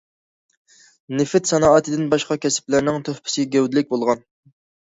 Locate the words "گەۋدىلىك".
3.57-3.93